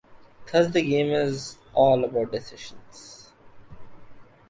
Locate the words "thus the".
0.51-0.81